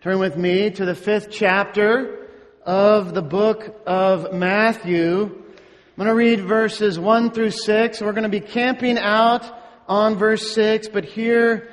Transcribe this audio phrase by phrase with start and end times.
[0.00, 2.28] Turn with me to the fifth chapter
[2.64, 5.22] of the book of Matthew.
[5.22, 8.00] I'm going to read verses 1 through 6.
[8.00, 9.42] We're going to be camping out
[9.88, 11.68] on verse 6, but here,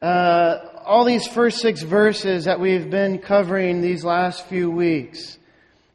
[0.00, 5.36] uh, all these first six verses that we've been covering these last few weeks.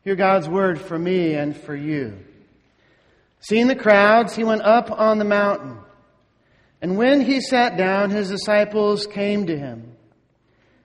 [0.04, 2.18] Hear God's word for me and for you.
[3.40, 5.78] Seeing the crowds, he went up on the mountain.
[6.82, 9.91] And when he sat down, his disciples came to him.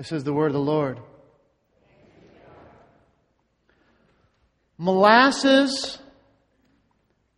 [0.00, 0.98] This is the word of the Lord.
[4.78, 5.98] Molasses,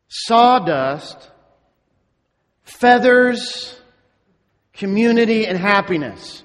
[0.06, 1.28] sawdust,
[2.62, 3.76] feathers,
[4.74, 6.44] community, and happiness.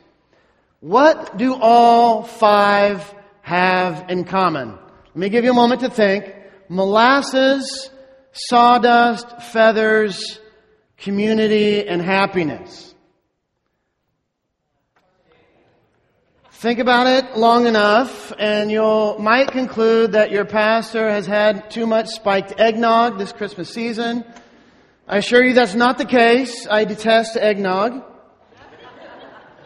[0.80, 4.72] What do all five have in common?
[4.72, 6.34] Let me give you a moment to think.
[6.68, 7.92] Molasses,
[8.32, 10.40] sawdust, feathers,
[10.98, 12.87] community, and happiness.
[16.60, 21.86] Think about it long enough and you might conclude that your pastor has had too
[21.86, 24.26] much spiked eggnog this Christmas season.
[25.08, 26.66] I assure you that's not the case.
[26.68, 28.04] I detest eggnog.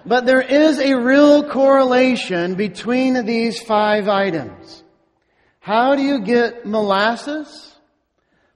[0.05, 4.83] But there is a real correlation between these five items.
[5.61, 7.73] How do you get molasses?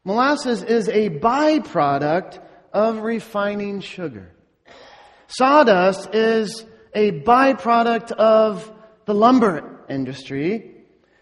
[0.04, 4.34] Molasses is a byproduct of refining sugar.
[5.28, 8.72] Sawdust is a byproduct of
[9.06, 10.72] the lumber industry,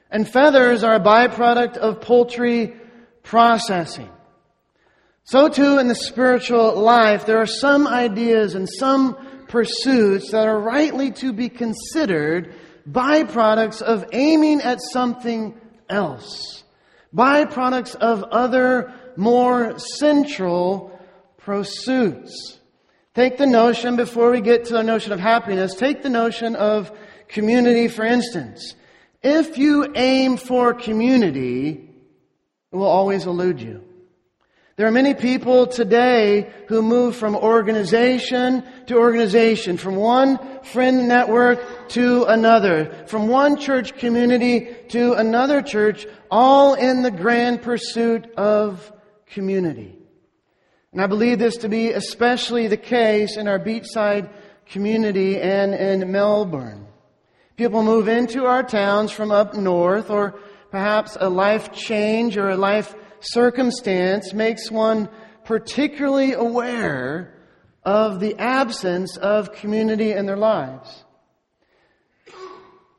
[0.10, 2.74] and feathers are a byproduct of poultry
[3.24, 4.10] processing.
[5.26, 9.18] So too in the spiritual life, there are some ideas and some
[9.48, 12.54] pursuits that are rightly to be considered
[12.90, 15.60] byproducts of aiming at something
[15.90, 16.64] else.
[17.16, 21.00] Byproducts of other more central
[21.38, 22.60] pursuits.
[23.16, 26.92] Take the notion, before we get to the notion of happiness, take the notion of
[27.28, 28.74] community, for instance.
[29.22, 31.90] If you aim for community,
[32.72, 33.84] it will always elude you.
[34.76, 41.90] There are many people today who move from organization to organization, from one friend network
[41.90, 48.92] to another, from one church community to another church, all in the grand pursuit of
[49.28, 50.03] community.
[50.94, 54.30] And I believe this to be especially the case in our beachside
[54.68, 56.86] community and in Melbourne.
[57.58, 60.40] People move into our towns from up north, or
[60.70, 65.10] perhaps a life change or a life circumstance makes one
[65.46, 67.34] particularly aware
[67.84, 71.04] of the absence of community in their lives.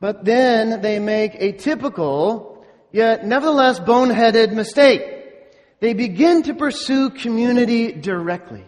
[0.00, 5.13] But then they make a typical, yet nevertheless boneheaded mistake
[5.84, 8.64] they begin to pursue community directly.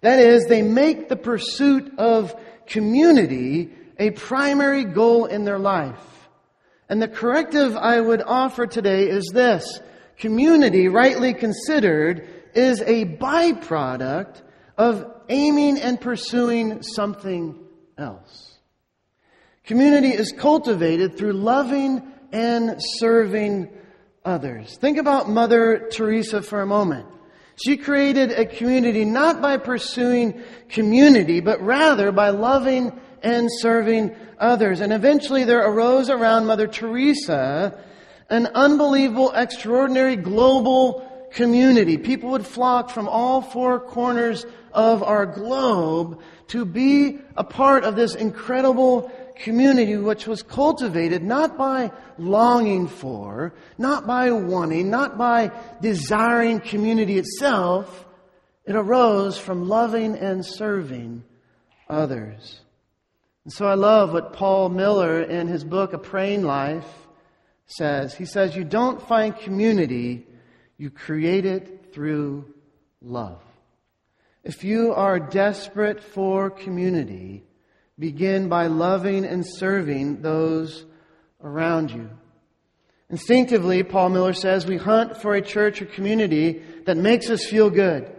[0.00, 2.36] That is, they make the pursuit of
[2.68, 6.28] community a primary goal in their life.
[6.88, 9.80] And the corrective I would offer today is this.
[10.18, 14.40] Community, rightly considered, is a byproduct
[14.78, 17.58] of aiming and pursuing something
[17.98, 18.56] else.
[19.64, 23.68] Community is cultivated through loving and serving
[24.24, 24.76] others.
[24.76, 27.06] Think about Mother Teresa for a moment.
[27.64, 34.80] She created a community not by pursuing community, but rather by loving and serving others.
[34.80, 37.78] And eventually there arose around Mother Teresa
[38.30, 41.98] an unbelievable, extraordinary global community.
[41.98, 47.96] People would flock from all four corners of our globe to be a part of
[47.96, 55.50] this incredible community which was cultivated not by longing for, not by wanting, not by
[55.80, 58.06] desiring community itself.
[58.64, 61.24] It arose from loving and serving
[61.88, 62.60] others.
[63.44, 66.88] And so I love what Paul Miller in his book, A Praying Life,
[67.66, 68.14] says.
[68.14, 70.26] He says, You don't find community,
[70.76, 72.52] you create it through
[73.00, 73.42] love.
[74.44, 77.44] If you are desperate for community,
[78.00, 80.86] begin by loving and serving those
[81.44, 82.08] around you.
[83.10, 87.68] Instinctively, Paul Miller says, we hunt for a church or community that makes us feel
[87.68, 88.10] good.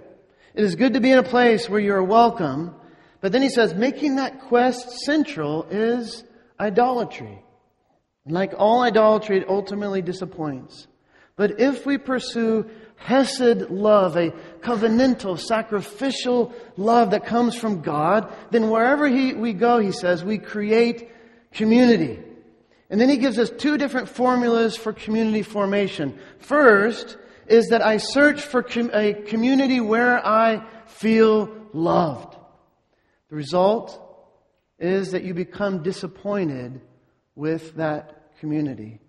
[0.54, 2.76] It is good to be in a place where you are welcome,
[3.22, 6.24] but then he says, making that quest central is
[6.60, 7.42] idolatry.
[8.28, 10.88] Like all idolatry, it ultimately disappoints.
[11.36, 12.70] But if we pursue
[13.02, 14.30] Hesed love, a
[14.62, 20.38] covenantal, sacrificial love that comes from God, then wherever he, we go, he says, we
[20.38, 21.10] create
[21.52, 22.20] community.
[22.92, 26.20] And then he gives us two different formulas for community formation.
[26.38, 27.18] First
[27.48, 32.38] is that I search for com- a community where I feel loved.
[33.30, 34.00] The result
[34.78, 36.82] is that you become disappointed
[37.36, 39.00] with that community.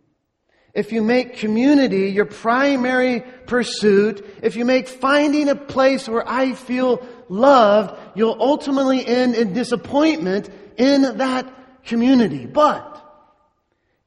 [0.74, 6.54] If you make community your primary pursuit, if you make finding a place where I
[6.54, 10.48] feel loved, you'll ultimately end in disappointment
[10.78, 12.46] in that community.
[12.46, 12.88] But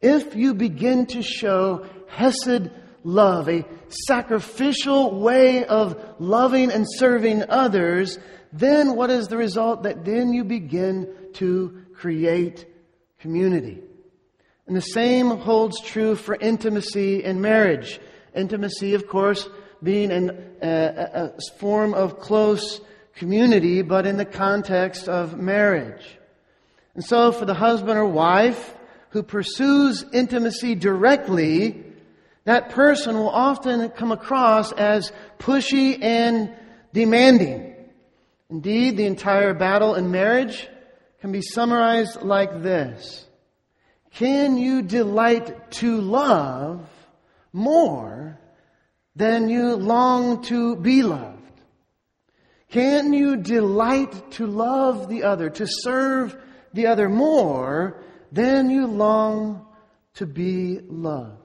[0.02, 2.72] if you begin to show Hesed
[3.04, 3.64] love, a
[4.08, 8.18] sacrificial way of loving and serving others,
[8.52, 9.84] then what is the result?
[9.84, 12.66] That then you begin to create
[13.20, 13.84] community.
[14.68, 18.00] And the same holds true for intimacy in marriage.
[18.34, 19.48] Intimacy, of course,
[19.84, 20.30] being an,
[20.62, 22.82] uh, a, a form of close
[23.16, 26.18] community, but in the context of marriage.
[26.96, 28.76] And so for the husband or wife
[29.10, 31.84] who pursues intimacy directly,
[32.46, 36.54] that person will often come across as pushy and
[36.94, 37.76] demanding.
[38.50, 40.68] Indeed, the entire battle in marriage
[41.22, 43.25] can be summarized like this.
[44.16, 46.88] Can you delight to love
[47.52, 48.40] more
[49.14, 51.42] than you long to be loved?
[52.70, 56.38] Can you delight to love the other, to serve
[56.74, 58.02] the other more
[58.32, 59.66] than you long
[60.14, 61.42] to be loved?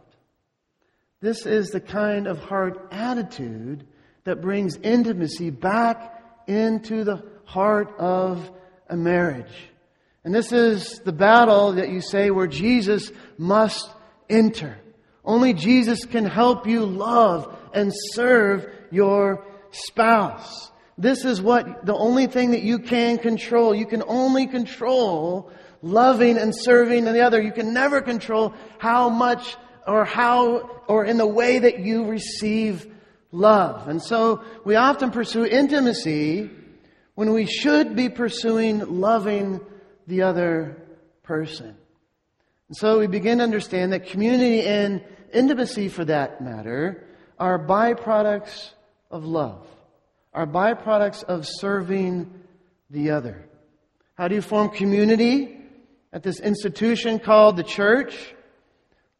[1.20, 3.84] This is the kind of heart attitude
[4.22, 8.48] that brings intimacy back into the heart of
[8.88, 9.69] a marriage.
[10.24, 13.88] And this is the battle that you say where Jesus must
[14.28, 14.78] enter.
[15.24, 20.70] Only Jesus can help you love and serve your spouse.
[20.98, 23.74] This is what the only thing that you can control.
[23.74, 25.50] You can only control
[25.82, 27.40] loving and serving the other.
[27.40, 29.56] You can never control how much
[29.86, 32.86] or how or in the way that you receive
[33.32, 33.88] love.
[33.88, 36.50] And so we often pursue intimacy
[37.14, 39.60] when we should be pursuing loving
[40.10, 40.76] the other
[41.22, 41.76] person.
[42.68, 45.02] And so we begin to understand that community and
[45.32, 47.06] intimacy, for that matter,
[47.38, 48.70] are byproducts
[49.10, 49.66] of love,
[50.34, 52.30] are byproducts of serving
[52.90, 53.46] the other.
[54.14, 55.56] How do you form community
[56.12, 58.34] at this institution called the church?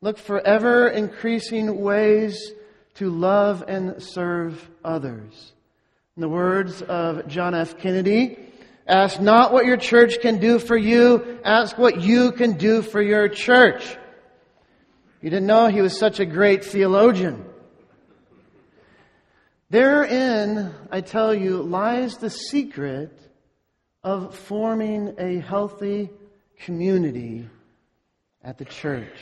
[0.00, 2.52] Look for ever increasing ways
[2.94, 5.52] to love and serve others.
[6.16, 7.78] In the words of John F.
[7.78, 8.50] Kennedy,
[8.90, 13.00] Ask not what your church can do for you, ask what you can do for
[13.00, 13.96] your church.
[15.22, 17.44] You didn't know he was such a great theologian.
[19.70, 23.16] Therein, I tell you, lies the secret
[24.02, 26.10] of forming a healthy
[26.64, 27.48] community
[28.43, 29.20] at the church.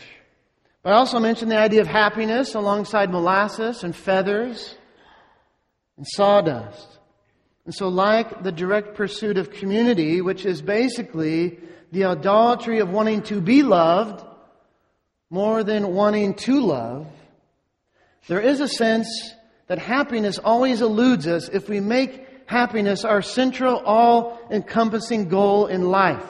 [0.82, 4.76] But I also mentioned the idea of happiness alongside molasses and feathers
[5.98, 6.97] and sawdust.
[7.68, 11.58] And so, like the direct pursuit of community, which is basically
[11.92, 14.24] the idolatry of wanting to be loved
[15.28, 17.06] more than wanting to love,
[18.26, 19.34] there is a sense
[19.66, 25.90] that happiness always eludes us if we make happiness our central, all encompassing goal in
[25.90, 26.24] life.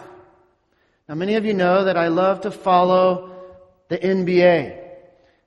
[1.09, 3.31] Now, many of you know that I love to follow
[3.87, 4.87] the NBA.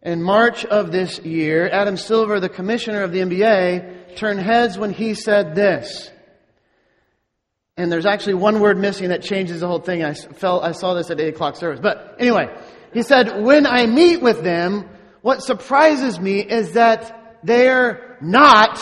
[0.04, 4.91] In March of this year, Adam Silver, the commissioner of the NBA, turn heads when
[4.91, 6.10] he said this.
[7.77, 10.03] And there's actually one word missing that changes the whole thing.
[10.03, 11.80] I felt, I saw this at 8 o'clock service.
[11.82, 12.53] But anyway,
[12.94, 14.89] he said, when I meet with them,
[15.22, 18.80] what surprises me is that they're not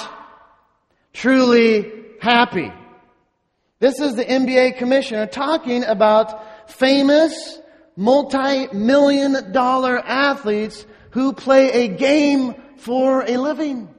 [1.13, 2.71] truly happy.
[3.79, 7.59] This is the NBA commissioner talking about famous
[7.95, 13.93] multi-million dollar athletes who play a game for a living.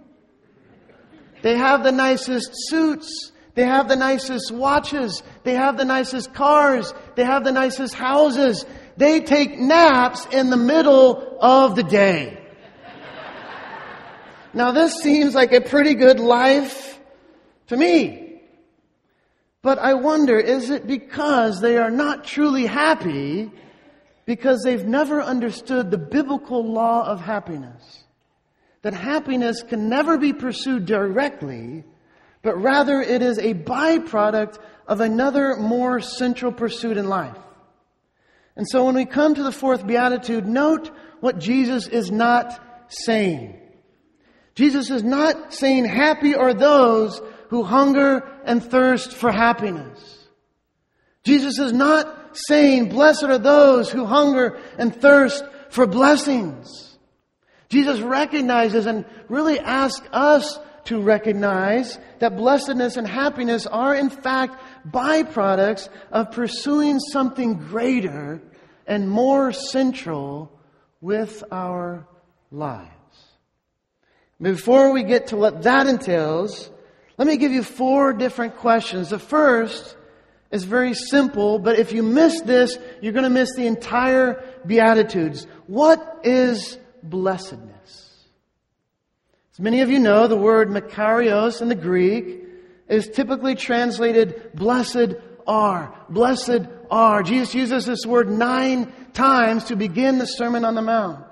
[1.43, 3.33] They have the nicest suits.
[3.55, 5.23] They have the nicest watches.
[5.43, 6.95] They have the nicest cars.
[7.15, 8.65] They have the nicest houses.
[8.97, 12.39] They take naps in the middle of the day.
[14.53, 16.99] Now this seems like a pretty good life
[17.69, 18.41] to me.
[19.63, 23.51] But I wonder, is it because they are not truly happy
[24.25, 28.00] because they've never understood the biblical law of happiness?
[28.83, 31.85] That happiness can never be pursued directly,
[32.43, 37.37] but rather it is a byproduct of another more central pursuit in life.
[38.57, 43.57] And so when we come to the fourth beatitude, note what Jesus is not saying.
[44.55, 50.29] Jesus is not saying happy are those who hunger and thirst for happiness.
[51.23, 56.90] Jesus is not saying blessed are those who hunger and thirst for blessings.
[57.71, 64.61] Jesus recognizes and really asks us to recognize that blessedness and happiness are in fact
[64.89, 68.43] byproducts of pursuing something greater
[68.87, 70.51] and more central
[71.01, 72.07] with our
[72.51, 72.91] lives.
[74.43, 76.71] Before we get to what that entails,
[77.19, 79.11] let me give you four different questions.
[79.11, 79.97] The first
[80.51, 85.47] is very simple, but if you miss this, you're going to miss the entire Beatitudes.
[85.67, 88.27] What is blessedness?
[89.53, 92.45] As many of you know, the word makarios in the Greek
[92.89, 95.15] is typically translated blessed
[95.47, 95.95] are.
[96.09, 97.23] Blessed are.
[97.23, 101.25] Jesus uses this word nine times to begin the Sermon on the Mount.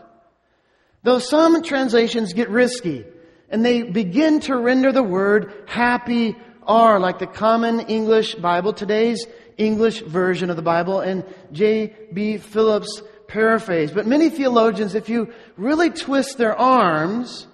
[1.02, 3.04] Though some translations get risky
[3.48, 9.26] and they begin to render the word happy are, like the common English Bible, today's
[9.56, 12.38] English version of the Bible, and J.B.
[12.38, 13.92] Phillips paraphrase.
[13.92, 17.46] But many theologians, if you really twist their arms,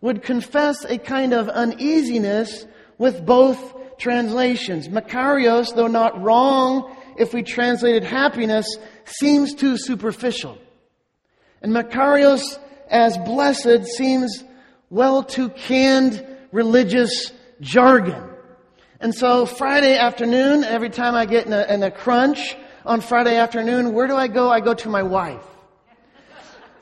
[0.00, 2.66] would confess a kind of uneasiness
[2.98, 4.88] with both translations.
[4.88, 10.58] Makarios, though not wrong if we translated happiness, seems too superficial.
[11.62, 14.44] And Makarios as blessed seems
[14.90, 18.30] well too canned religious jargon.
[19.00, 23.36] And so Friday afternoon, every time I get in a, in a crunch on Friday
[23.36, 24.50] afternoon, where do I go?
[24.50, 25.44] I go to my wife.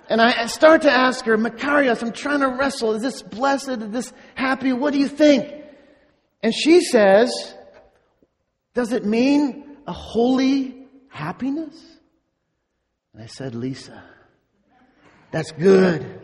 [0.09, 2.93] And I start to ask her, Makarios, I'm trying to wrestle.
[2.95, 3.69] Is this blessed?
[3.69, 4.73] Is this happy?
[4.73, 5.51] What do you think?
[6.43, 7.33] And she says,
[8.75, 11.81] Does it mean a holy happiness?
[13.15, 14.03] And I said, Lisa,
[15.31, 16.21] that's good.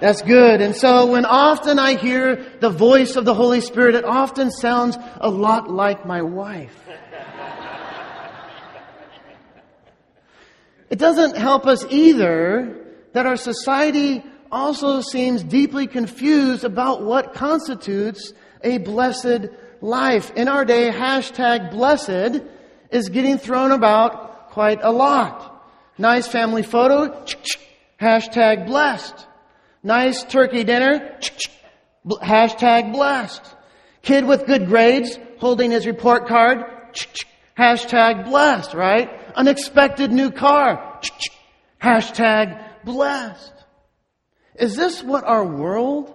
[0.00, 0.60] That's good.
[0.60, 4.96] And so when often I hear the voice of the Holy Spirit, it often sounds
[5.20, 6.85] a lot like my wife.
[10.88, 12.76] It doesn't help us either
[13.12, 19.48] that our society also seems deeply confused about what constitutes a blessed
[19.80, 20.30] life.
[20.36, 22.42] In our day, hashtag blessed
[22.90, 25.52] is getting thrown about quite a lot.
[25.98, 27.24] Nice family photo,
[28.00, 29.26] hashtag blessed.
[29.82, 31.18] Nice turkey dinner.
[32.06, 33.42] Hashtag blessed.
[34.02, 36.64] Kid with good grades holding his report card.
[37.58, 39.25] Hashtag blessed, right?
[39.36, 41.00] Unexpected new car.
[41.80, 43.52] Hashtag blessed.
[44.54, 46.14] Is this what our world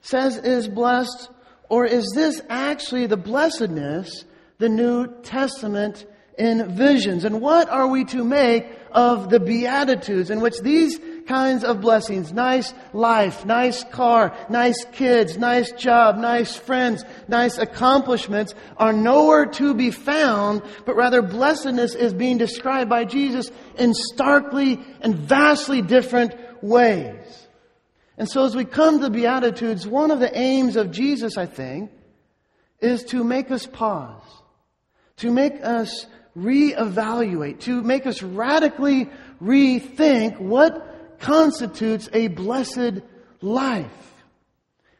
[0.00, 1.28] says is blessed?
[1.68, 4.24] Or is this actually the blessedness
[4.58, 6.06] the New Testament
[6.38, 7.24] envisions?
[7.24, 12.32] And what are we to make of the Beatitudes in which these kinds of blessings.
[12.32, 19.74] Nice life, nice car, nice kids, nice job, nice friends, nice accomplishments are nowhere to
[19.74, 26.34] be found, but rather blessedness is being described by Jesus in starkly and vastly different
[26.62, 27.46] ways.
[28.18, 31.46] And so as we come to the Beatitudes, one of the aims of Jesus, I
[31.46, 31.90] think,
[32.80, 34.22] is to make us pause,
[35.18, 36.06] to make us
[36.36, 40.85] reevaluate, to make us radically rethink what
[41.20, 43.02] constitutes a blessed
[43.40, 44.14] life.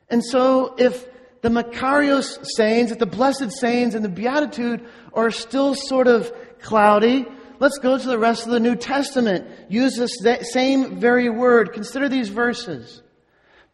[0.08, 1.06] And so if
[1.42, 7.26] the Makarios sayings, if the blessed sayings and the Beatitude are still sort of cloudy,
[7.58, 9.46] let's go to the rest of the New Testament.
[9.68, 10.18] Use this
[10.52, 11.72] same very word.
[11.72, 13.02] Consider these verses.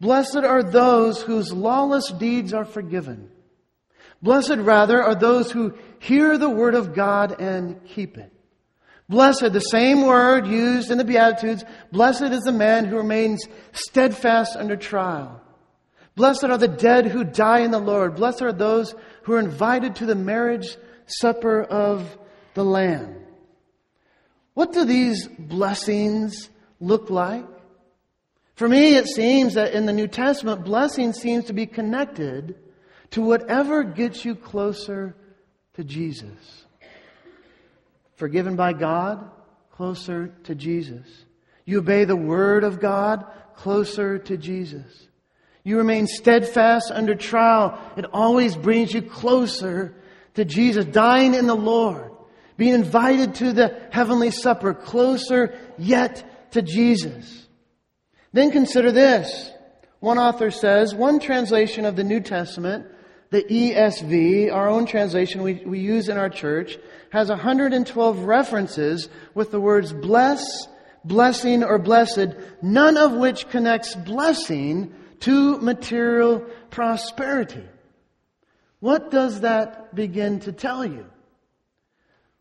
[0.00, 3.30] Blessed are those whose lawless deeds are forgiven.
[4.20, 8.32] Blessed rather are those who hear the word of God and keep it.
[9.12, 14.56] Blessed, the same word used in the Beatitudes, blessed is the man who remains steadfast
[14.56, 15.38] under trial.
[16.16, 18.16] Blessed are the dead who die in the Lord.
[18.16, 22.16] Blessed are those who are invited to the marriage supper of
[22.54, 23.14] the Lamb.
[24.54, 26.48] What do these blessings
[26.80, 27.44] look like?
[28.54, 32.54] For me, it seems that in the New Testament, blessing seems to be connected
[33.10, 35.14] to whatever gets you closer
[35.74, 36.61] to Jesus
[38.16, 39.30] forgiven by God,
[39.70, 41.06] closer to Jesus.
[41.64, 43.24] You obey the Word of God,
[43.56, 45.08] closer to Jesus.
[45.64, 47.78] You remain steadfast under trial.
[47.96, 49.94] It always brings you closer
[50.34, 52.10] to Jesus, dying in the Lord,
[52.56, 57.46] being invited to the heavenly supper, closer yet to Jesus.
[58.32, 59.50] Then consider this.
[60.00, 62.86] One author says, one translation of the New Testament
[63.32, 69.50] the ESV, our own translation we, we use in our church, has 112 references with
[69.50, 70.44] the words bless,
[71.02, 72.28] blessing, or blessed,
[72.60, 77.64] none of which connects blessing to material prosperity.
[78.80, 81.06] What does that begin to tell you?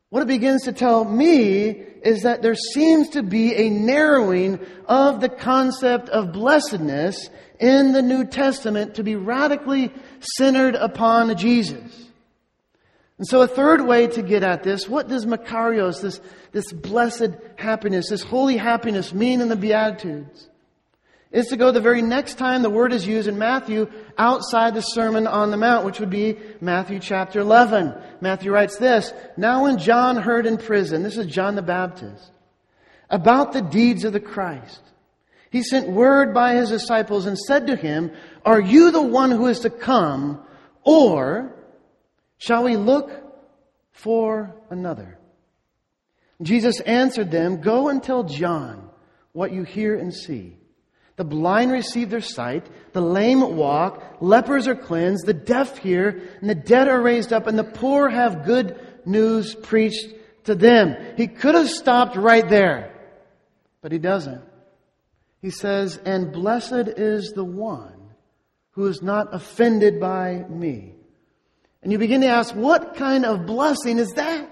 [0.10, 5.22] What it begins to tell me is that there seems to be a narrowing of
[5.22, 7.30] the concept of blessedness
[7.62, 12.08] in the New Testament to be radically centered upon Jesus.
[13.18, 16.20] And so a third way to get at this, what does Makarios, this,
[16.52, 20.50] this blessed happiness, this holy happiness mean in the Beatitudes?
[21.32, 24.82] Is to go the very next time the word is used in Matthew outside the
[24.82, 27.94] Sermon on the Mount, which would be Matthew chapter 11.
[28.20, 32.32] Matthew writes this, Now when John heard in prison, this is John the Baptist,
[33.10, 34.82] about the deeds of the Christ,
[35.52, 38.12] he sent word by his disciples and said to him,
[38.46, 40.42] Are you the one who is to come,
[40.84, 41.54] or
[42.38, 43.12] shall we look
[43.92, 45.20] for another?
[46.42, 48.90] Jesus answered them, Go and tell John
[49.34, 50.56] what you hear and see.
[51.18, 56.50] The blind receive their sight, the lame walk, lepers are cleansed, the deaf hear, and
[56.50, 60.08] the dead are raised up, and the poor have good news preached
[60.46, 60.96] to them.
[61.18, 62.96] He could have stopped right there,
[63.82, 64.42] but he doesn't.
[65.42, 68.12] He says, And blessed is the one
[68.72, 70.94] who is not offended by me.
[71.84, 74.50] And you begin to ask, what kind of blessing is that?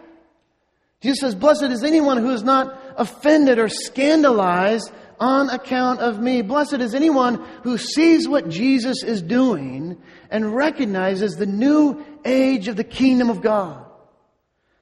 [1.01, 6.41] Jesus says, Blessed is anyone who is not offended or scandalized on account of me.
[6.41, 12.75] Blessed is anyone who sees what Jesus is doing and recognizes the new age of
[12.75, 13.85] the kingdom of God.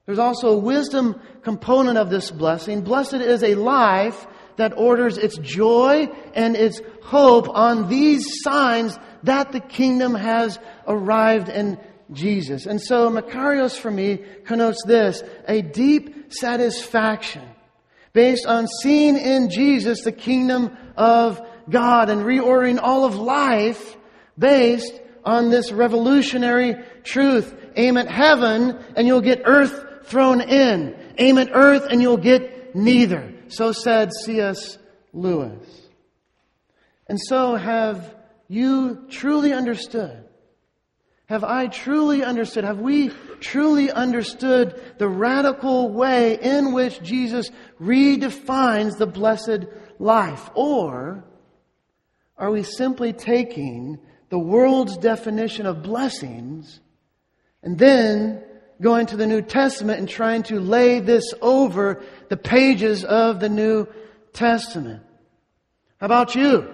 [0.06, 2.82] There's also a wisdom component of this blessing.
[2.82, 4.26] Blessed is a life
[4.58, 11.50] that orders its joy and its hope on these signs that the kingdom has arrived
[11.50, 11.80] in
[12.12, 12.66] Jesus.
[12.66, 17.44] And so Makarios for me connotes this, a deep satisfaction
[18.14, 23.96] based on seeing in Jesus the kingdom of God and reordering all of life
[24.38, 27.54] based on this revolutionary truth.
[27.76, 30.96] Aim at heaven and you'll get earth thrown in.
[31.18, 33.34] Aim at earth and you'll get neither.
[33.50, 34.78] So said C.S.
[35.14, 35.88] Lewis.
[37.08, 38.16] And so have
[38.48, 40.26] you truly understood?
[41.28, 42.64] Have I truly understood?
[42.64, 49.66] Have we truly understood the radical way in which Jesus redefines the blessed
[50.00, 50.50] life?
[50.56, 51.26] Or
[52.38, 56.80] are we simply taking the world's definition of blessings
[57.62, 58.44] and then
[58.82, 63.50] going to the New Testament and trying to lay this over the pages of the
[63.50, 63.88] New
[64.34, 65.04] Testament.
[66.00, 66.68] How about you?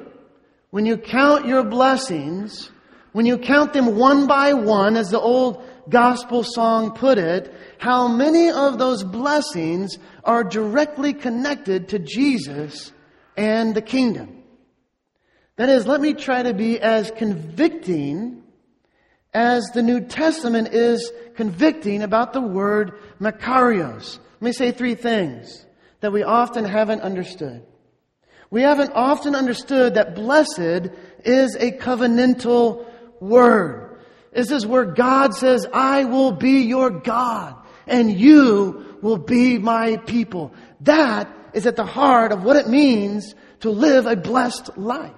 [0.72, 2.72] When you count your blessings,
[3.12, 8.08] when you count them one by one, as the old gospel song put it, how
[8.08, 12.92] many of those blessings are directly connected to Jesus
[13.38, 14.44] and the kingdom?
[15.58, 18.42] That is, let me try to be as convicting
[19.34, 24.20] as the New Testament is convicting about the word Makarios.
[24.44, 25.66] Let me say three things
[26.02, 27.64] that we often haven't understood.
[28.52, 30.90] We haven't often understood that blessed
[31.24, 32.86] is a covenantal
[33.22, 34.02] word.
[34.34, 37.56] This is where God says, I will be your God
[37.88, 40.54] and you will be my people.
[40.82, 45.16] That is at the heart of what it means to live a blessed life.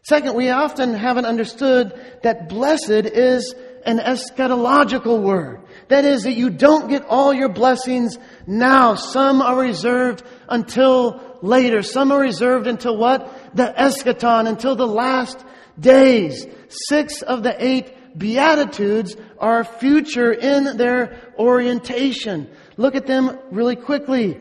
[0.00, 1.92] Second, we often haven't understood
[2.22, 5.60] that blessed is an eschatological word.
[5.88, 8.94] That is, that you don't get all your blessings now.
[8.94, 11.82] Some are reserved until later.
[11.82, 13.56] Some are reserved until what?
[13.56, 15.44] The eschaton, until the last
[15.78, 16.46] days.
[16.68, 22.50] Six of the eight Beatitudes are future in their orientation.
[22.76, 24.40] Look at them really quickly.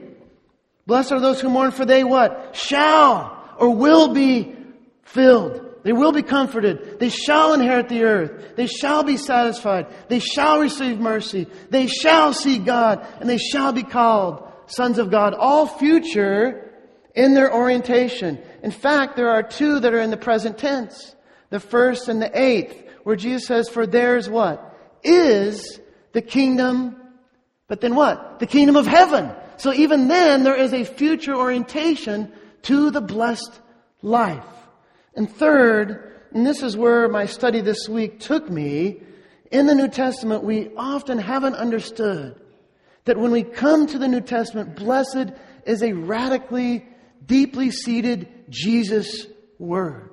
[0.86, 2.56] Blessed are those who mourn for they what?
[2.56, 4.56] Shall or will be
[5.04, 5.67] filled.
[5.84, 7.00] They will be comforted.
[7.00, 8.56] They shall inherit the earth.
[8.56, 9.88] They shall be satisfied.
[10.10, 11.48] They shall receive mercy.
[11.70, 15.34] They shall see God and they shall be called sons of God.
[15.34, 16.72] All future
[17.16, 18.40] in their orientation.
[18.64, 21.16] In fact, there are two that are in the present tense.
[21.50, 24.78] The first and the eighth, where Jesus says, for theirs what?
[25.04, 25.80] Is
[26.12, 26.98] the kingdom,
[27.68, 28.40] but then what?
[28.40, 29.32] The kingdom of heaven.
[29.58, 32.32] So even then, there is a future orientation
[32.64, 33.60] to the blessed
[34.02, 34.44] life.
[35.18, 39.02] And third, and this is where my study this week took me,
[39.50, 42.40] in the New Testament, we often haven't understood
[43.06, 45.32] that when we come to the New Testament, blessed
[45.66, 46.86] is a radically,
[47.26, 49.26] deeply seated Jesus
[49.58, 50.12] word.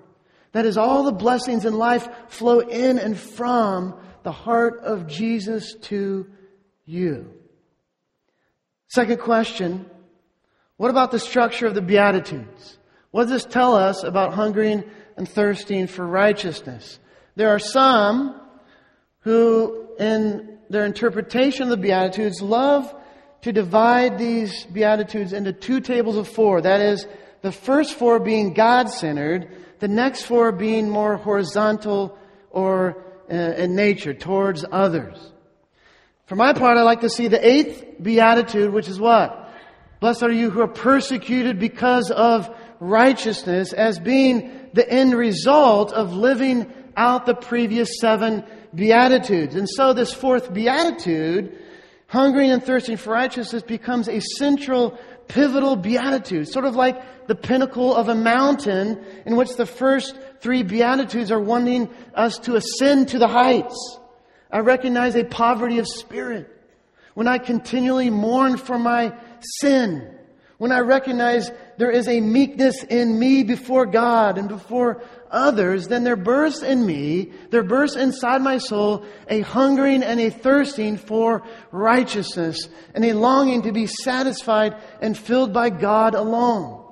[0.52, 5.74] That is, all the blessings in life flow in and from the heart of Jesus
[5.82, 6.30] to
[6.86, 7.30] you.
[8.88, 9.84] Second question
[10.78, 12.78] What about the structure of the Beatitudes?
[13.14, 14.82] What does this tell us about hungering
[15.16, 16.98] and thirsting for righteousness?
[17.36, 18.40] There are some
[19.20, 22.92] who, in their interpretation of the Beatitudes, love
[23.42, 26.60] to divide these Beatitudes into two tables of four.
[26.60, 27.06] That is,
[27.42, 32.18] the first four being God centered, the next four being more horizontal
[32.50, 33.00] or
[33.30, 35.16] uh, in nature, towards others.
[36.26, 39.52] For my part, I like to see the eighth beatitude, which is what?
[40.00, 46.12] Blessed are you who are persecuted because of righteousness as being the end result of
[46.12, 49.54] living out the previous seven beatitudes.
[49.54, 51.58] And so this fourth beatitude,
[52.06, 57.94] hungering and thirsting for righteousness, becomes a central, pivotal beatitude, sort of like the pinnacle
[57.94, 63.18] of a mountain in which the first three beatitudes are wanting us to ascend to
[63.18, 63.98] the heights.
[64.50, 66.50] I recognize a poverty of spirit
[67.14, 69.14] when I continually mourn for my
[69.60, 70.13] sin,
[70.64, 76.04] when I recognize there is a meekness in me before God and before others, then
[76.04, 81.42] there bursts in me, there bursts inside my soul a hungering and a thirsting for
[81.70, 86.82] righteousness and a longing to be satisfied and filled by God alone.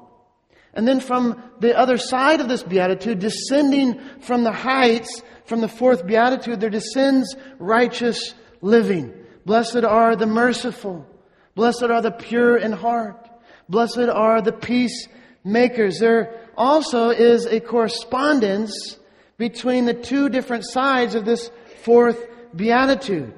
[0.74, 5.68] And then from the other side of this beatitude, descending from the heights, from the
[5.68, 9.14] fourth beatitude, there descends righteous living.
[9.46, 11.06] Blessed are the merciful.
[11.54, 13.21] Blessed are the pure in heart.
[13.68, 15.98] Blessed are the peacemakers.
[15.98, 18.98] There also is a correspondence
[19.38, 21.50] between the two different sides of this
[21.82, 23.34] fourth beatitude.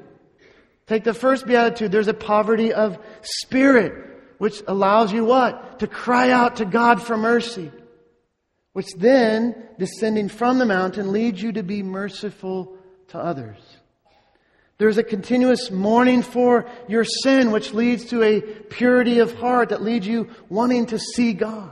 [0.87, 1.93] Take the first beatitude.
[1.93, 3.93] There's a poverty of spirit,
[4.39, 5.79] which allows you what?
[5.79, 7.71] To cry out to God for mercy.
[8.75, 12.77] Which then, descending from the mountain, leads you to be merciful
[13.09, 13.59] to others.
[14.79, 19.83] There's a continuous mourning for your sin, which leads to a purity of heart that
[19.83, 21.71] leads you wanting to see God.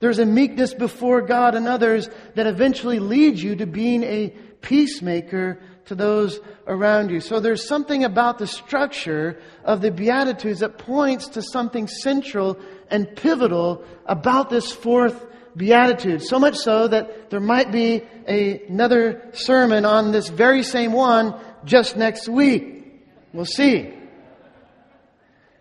[0.00, 5.60] There's a meekness before God and others that eventually leads you to being a peacemaker
[5.86, 7.20] to those around you.
[7.20, 12.58] So there's something about the structure of the Beatitudes that points to something central
[12.90, 15.24] and pivotal about this fourth
[15.56, 16.22] Beatitude.
[16.22, 21.34] So much so that there might be a, another sermon on this very same one
[21.64, 23.02] just next week.
[23.32, 23.92] We'll see.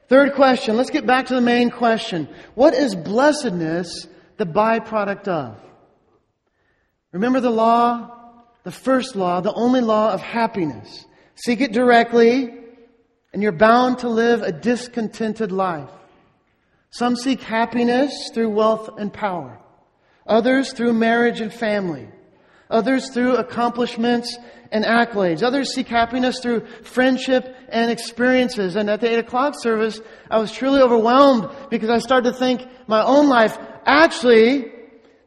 [0.09, 0.75] Third question.
[0.75, 2.27] Let's get back to the main question.
[2.53, 5.57] What is blessedness the byproduct of?
[7.13, 8.11] Remember the law,
[8.63, 11.05] the first law, the only law of happiness.
[11.35, 12.53] Seek it directly,
[13.33, 15.89] and you're bound to live a discontented life.
[16.91, 19.59] Some seek happiness through wealth and power.
[20.27, 22.07] Others through marriage and family.
[22.71, 24.35] Others through accomplishments
[24.71, 25.43] and accolades.
[25.43, 28.75] Others seek happiness through friendship and experiences.
[28.75, 32.65] And at the 8 o'clock service, I was truly overwhelmed because I started to think
[32.87, 34.71] my own life, actually,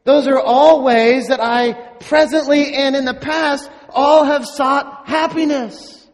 [0.03, 6.07] those are all ways that I presently and in the past all have sought happiness.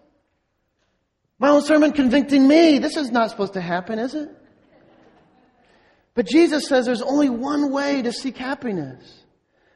[1.40, 2.78] My own sermon convicting me.
[2.78, 4.30] This is not supposed to happen, is it?
[6.14, 9.21] But Jesus says there's only one way to seek happiness,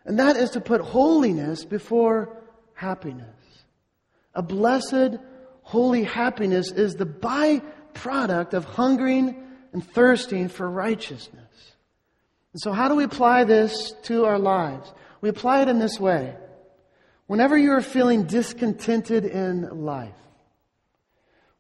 [0.05, 2.37] and that is to put holiness before
[2.73, 3.25] happiness.
[4.35, 5.17] A blessed,
[5.63, 11.41] holy happiness is the byproduct of hungering and thirsting for righteousness.
[12.53, 14.93] And so, how do we apply this to our lives?
[15.21, 16.35] We apply it in this way.
[17.27, 20.13] Whenever you are feeling discontented in life,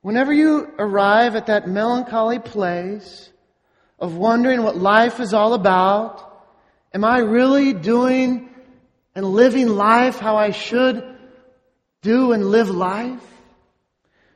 [0.01, 3.31] whenever you arrive at that melancholy place
[3.97, 6.34] of wondering what life is all about,
[6.95, 8.49] am I really doing
[9.15, 11.03] and living life how I should
[12.01, 13.21] do and live life?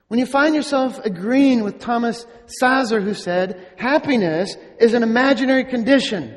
[0.09, 2.25] When you find yourself agreeing with Thomas
[2.61, 6.35] Szasz, who said, happiness is an imaginary condition,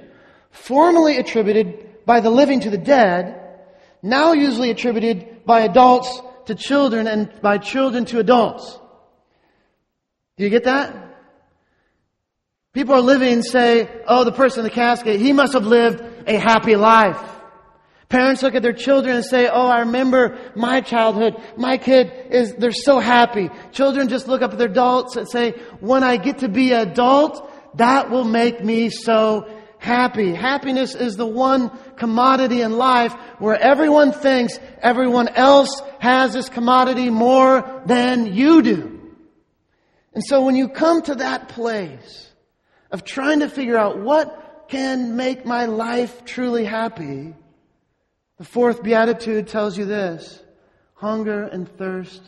[0.51, 3.59] formerly attributed by the living to the dead,
[4.01, 8.79] now usually attributed by adults to children and by children to adults.
[10.37, 10.95] Do you get that?
[12.73, 16.37] People are living say, oh, the person in the casket, he must have lived a
[16.37, 17.21] happy life.
[18.09, 21.35] Parents look at their children and say, Oh, I remember my childhood.
[21.57, 23.49] My kid is, they're so happy.
[23.73, 26.91] Children just look up at their adults and say, When I get to be an
[26.91, 30.35] adult, that will make me so happy.
[30.35, 37.09] Happiness is the one commodity in life where everyone thinks everyone else has this commodity
[37.09, 39.01] more than you do.
[40.13, 42.31] And so when you come to that place
[42.91, 44.42] of trying to figure out what
[44.73, 47.35] can make my life truly happy,
[48.39, 50.43] The fourth beatitude tells you this
[50.95, 52.23] hunger and thirst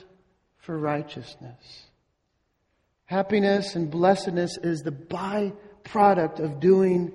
[0.59, 1.87] for righteousness.
[3.07, 7.12] Happiness and blessedness is the byproduct of doing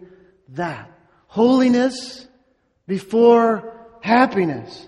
[0.49, 0.89] that.
[1.27, 2.27] Holiness
[2.87, 4.87] before happiness.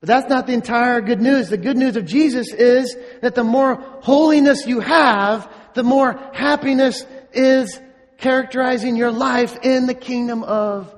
[0.00, 1.48] But that's not the entire good news.
[1.48, 7.06] The good news of Jesus is that the more holiness you have, the more happiness
[7.32, 7.80] is
[8.18, 10.94] characterizing your life in the kingdom of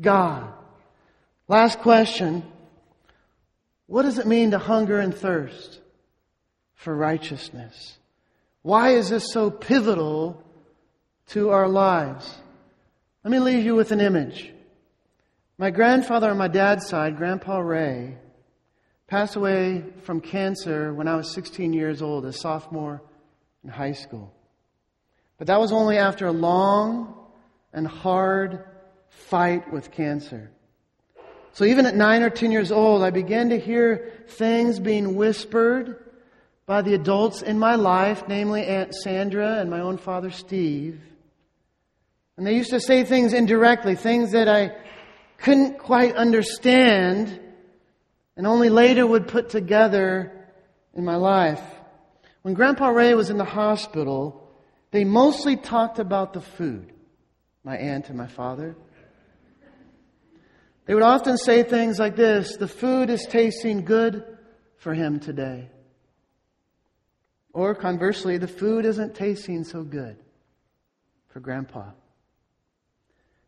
[0.00, 0.52] God.
[1.48, 2.42] Last question.
[3.86, 5.80] What does it mean to hunger and thirst
[6.74, 7.96] for righteousness?
[8.62, 10.42] Why is this so pivotal
[11.28, 12.36] to our lives?
[13.24, 14.52] Let me leave you with an image.
[15.56, 18.16] My grandfather on my dad's side, Grandpa Ray,
[19.08, 23.02] passed away from cancer when I was 16 years old, a sophomore
[23.64, 24.32] in high school.
[25.38, 27.14] But that was only after a long
[27.72, 28.64] and hard
[29.08, 30.50] fight with cancer.
[31.52, 36.04] So even at nine or ten years old, I began to hear things being whispered
[36.66, 41.00] by the adults in my life, namely Aunt Sandra and my own father Steve.
[42.36, 44.76] And they used to say things indirectly, things that I
[45.38, 47.40] couldn't quite understand
[48.36, 50.32] and only later would put together
[50.94, 51.60] in my life.
[52.42, 54.47] When Grandpa Ray was in the hospital,
[54.90, 56.92] they mostly talked about the food,
[57.64, 58.76] my aunt and my father.
[60.86, 64.24] They would often say things like this The food is tasting good
[64.78, 65.68] for him today.
[67.52, 70.16] Or conversely, the food isn't tasting so good
[71.28, 71.90] for Grandpa.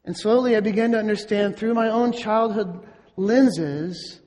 [0.05, 4.21] And slowly I began to understand through my own childhood lenses,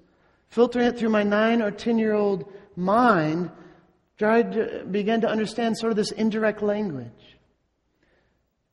[0.49, 3.51] filtering it through my nine or ten year old mind,
[4.23, 7.37] to, began to understand sort of this indirect language.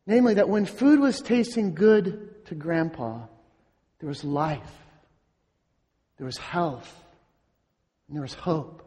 [0.06, 3.26] Namely, that when food was tasting good to Grandpa,
[3.98, 4.72] there was life,
[6.16, 6.92] there was health,
[8.08, 8.80] and there was hope.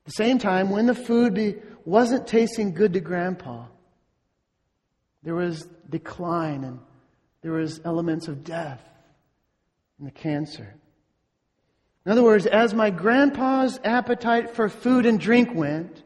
[0.00, 3.66] At the same time, when the food be, wasn't tasting good to Grandpa,
[5.22, 6.80] there was decline and
[7.42, 8.82] there was elements of death
[9.98, 10.74] and the cancer.
[12.04, 16.02] In other words, as my grandpa's appetite for food and drink went,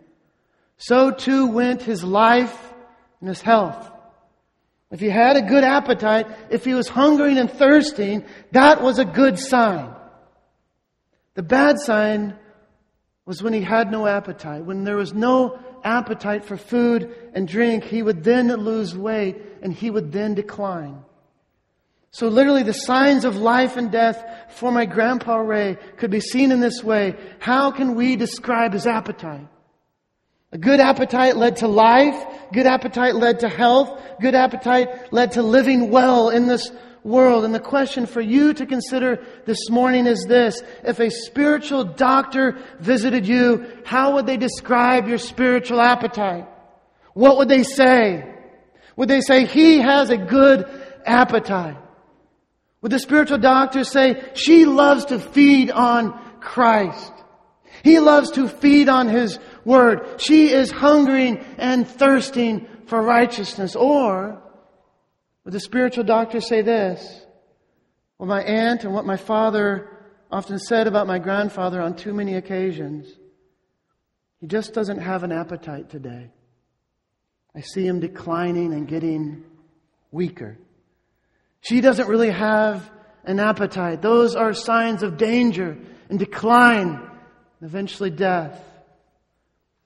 [0.77, 2.73] so too went his life
[3.21, 3.91] and his health.
[4.91, 9.05] If he had a good appetite, if he was hungering and thirsting, that was a
[9.05, 9.95] good sign.
[11.35, 12.37] The bad sign
[13.25, 14.65] was when he had no appetite.
[14.65, 19.73] When there was no appetite for food and drink, he would then lose weight and
[19.73, 21.05] he would then decline.
[22.11, 26.51] So literally the signs of life and death for my grandpa Ray could be seen
[26.51, 27.15] in this way.
[27.39, 29.47] How can we describe his appetite?
[30.53, 32.17] A good appetite led to life.
[32.53, 34.01] Good appetite led to health.
[34.21, 36.71] Good appetite led to living well in this
[37.03, 37.45] world.
[37.45, 40.63] And the question for you to consider this morning is this.
[40.85, 46.49] If a spiritual doctor visited you, how would they describe your spiritual appetite?
[47.13, 48.33] What would they say?
[48.97, 50.67] Would they say, he has a good
[51.05, 51.77] appetite?
[52.87, 57.13] Would the spiritual doctor say, she loves to feed on Christ?
[57.83, 60.21] He loves to feed on His Word.
[60.21, 63.75] She is hungering and thirsting for righteousness.
[63.75, 64.41] Or
[65.43, 67.27] would the spiritual doctor say this?
[68.19, 69.91] Well, my aunt and what my father
[70.31, 73.09] often said about my grandfather on too many occasions.
[74.39, 76.31] He just doesn't have an appetite today.
[77.53, 79.43] I see him declining and getting
[80.13, 80.57] weaker.
[81.67, 82.89] She doesn't really have
[83.25, 84.01] an appetite.
[84.01, 85.77] Those are signs of danger
[86.09, 88.63] and decline and eventually death.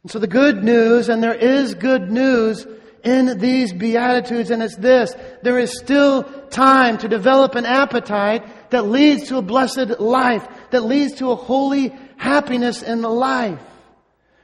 [0.02, 2.66] And so the good news, and there is good news
[3.02, 5.14] in these Beatitudes, and it's this.
[5.42, 10.82] There is still time to develop an appetite that leads to a blessed life, that
[10.82, 13.58] leads to a holy happiness in the life.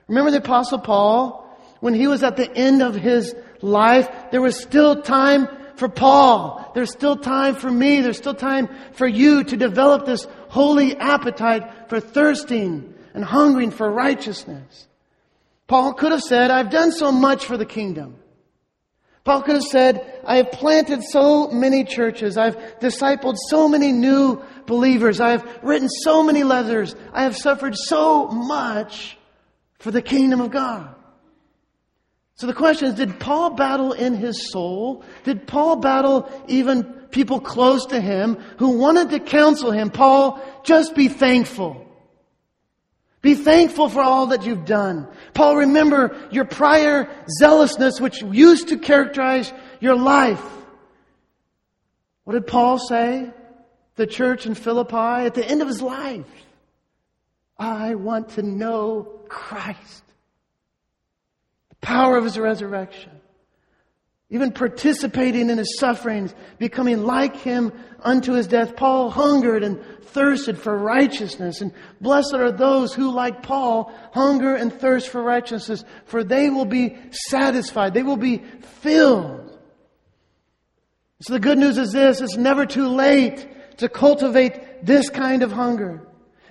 [0.08, 1.42] Remember the apostle Paul?
[1.80, 6.72] When he was at the end of his life, there was still time for Paul.
[6.74, 8.00] There's still time for me.
[8.00, 13.90] There's still time for you to develop this holy appetite for thirsting and hungering for
[13.90, 14.88] righteousness.
[15.66, 18.16] Paul could have said, I've done so much for the kingdom.
[19.24, 22.38] Paul could have said, I have planted so many churches.
[22.38, 25.18] I've discipled so many new believers.
[25.18, 26.94] I have written so many letters.
[27.12, 29.18] I have suffered so much
[29.80, 30.94] for the kingdom of God.
[32.36, 35.02] So the question is, did Paul battle in his soul?
[35.24, 39.90] Did Paul battle even people close to him who wanted to counsel him?
[39.90, 41.82] Paul, just be thankful.
[43.22, 45.08] Be thankful for all that you've done.
[45.32, 47.08] Paul, remember your prior
[47.40, 50.44] zealousness which used to characterize your life.
[52.24, 53.30] What did Paul say?
[53.94, 56.26] The church in Philippi at the end of his life.
[57.58, 60.02] I want to know Christ.
[61.80, 63.12] Power of his resurrection
[64.28, 68.74] even participating in his sufferings, becoming like him unto his death.
[68.74, 71.60] Paul hungered and thirsted for righteousness.
[71.60, 76.64] And blessed are those who, like Paul, hunger and thirst for righteousness, for they will
[76.64, 77.94] be satisfied.
[77.94, 78.38] They will be
[78.80, 79.56] filled.
[81.20, 85.52] So the good news is this it's never too late to cultivate this kind of
[85.52, 86.02] hunger.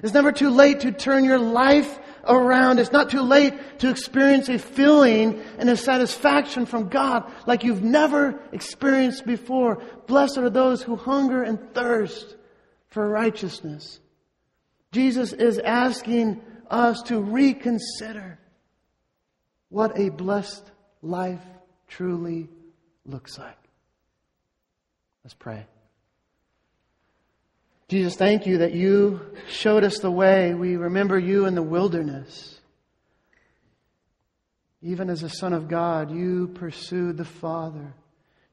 [0.02, 2.80] It's never too late to turn your life around.
[2.80, 7.84] It's not too late to experience a feeling and a satisfaction from God like you've
[7.84, 9.82] never experienced before.
[10.08, 12.36] Blessed are those who hunger and thirst
[12.88, 14.00] for righteousness.
[14.92, 18.40] Jesus is asking us to reconsider
[19.70, 20.64] what a blessed
[21.02, 21.44] life
[21.88, 22.50] truly
[23.06, 23.58] looks like.
[25.24, 25.66] Let's pray.
[27.88, 30.56] Jesus, thank you that you showed us the way.
[30.56, 32.60] We remember you in the wilderness.
[34.82, 37.94] Even as a son of God, you pursued the Father.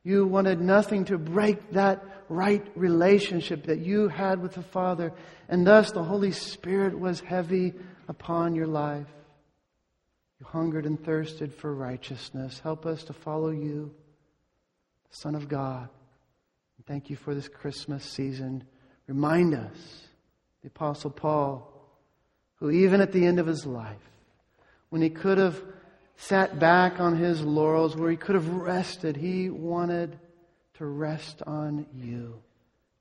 [0.05, 5.13] You wanted nothing to break that right relationship that you had with the Father,
[5.49, 7.73] and thus the Holy Spirit was heavy
[8.09, 9.07] upon your life.
[10.41, 12.61] You hungered and thirsted for righteousness.
[12.61, 13.95] Help us to follow you,
[15.11, 15.89] Son of God.
[16.87, 18.65] Thank you for this Christmas season.
[19.13, 20.07] Remind us,
[20.63, 21.71] the Apostle Paul,
[22.55, 24.11] who even at the end of his life,
[24.89, 25.61] when he could have
[26.17, 30.19] sat back on his laurels, where he could have rested, he wanted
[30.79, 32.41] to rest on you.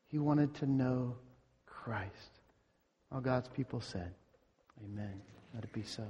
[0.10, 1.16] He wanted to know
[1.66, 2.42] Christ.
[3.10, 4.12] All God's people said,
[4.84, 5.22] Amen.
[5.54, 6.04] Let it be so.